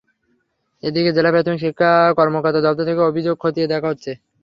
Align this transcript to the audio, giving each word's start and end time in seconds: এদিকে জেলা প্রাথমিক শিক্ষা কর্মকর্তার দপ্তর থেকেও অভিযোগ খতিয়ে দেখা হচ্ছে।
এদিকে 0.83 1.11
জেলা 1.13 1.29
প্রাথমিক 1.33 1.59
শিক্ষা 1.61 1.89
কর্মকর্তার 2.17 2.65
দপ্তর 2.65 2.87
থেকেও 2.89 3.09
অভিযোগ 3.11 3.35
খতিয়ে 3.39 3.71
দেখা 3.71 3.87
হচ্ছে। 3.91 4.11